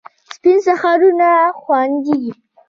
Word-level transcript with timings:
سپین 0.33 0.57
سهارونه 0.65 1.31
خاندي 1.63 2.21